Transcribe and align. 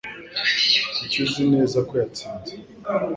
Kuki 0.95 1.17
uzi 1.25 1.43
neza 1.53 1.77
ko 1.87 1.93
yatsinze? 2.01 2.53